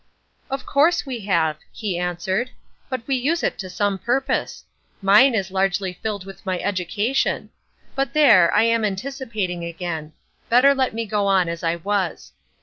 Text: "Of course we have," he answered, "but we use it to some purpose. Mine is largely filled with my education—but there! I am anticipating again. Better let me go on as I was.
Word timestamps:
"Of 0.49 0.65
course 0.65 1.05
we 1.05 1.19
have," 1.25 1.57
he 1.71 1.95
answered, 1.99 2.49
"but 2.89 3.05
we 3.05 3.13
use 3.15 3.43
it 3.43 3.59
to 3.59 3.69
some 3.69 3.99
purpose. 3.99 4.65
Mine 4.99 5.35
is 5.35 5.51
largely 5.51 5.93
filled 5.93 6.25
with 6.25 6.43
my 6.43 6.57
education—but 6.59 8.13
there! 8.15 8.51
I 8.55 8.63
am 8.63 8.83
anticipating 8.83 9.63
again. 9.63 10.13
Better 10.49 10.73
let 10.73 10.95
me 10.95 11.05
go 11.05 11.27
on 11.27 11.47
as 11.47 11.61
I 11.63 11.75
was. 11.75 12.31